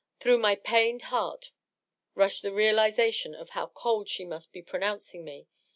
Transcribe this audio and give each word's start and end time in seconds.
Through 0.19 0.39
my 0.39 0.55
pained 0.55 1.03
heart 1.13 1.51
rushed 2.15 2.41
the 2.41 2.51
realization 2.51 3.35
of 3.35 3.49
how 3.51 3.67
cold 3.67 4.09
she 4.09 4.25
must 4.25 4.51
be 4.51 4.63
pronouncing 4.63 5.23
me. 5.23 5.45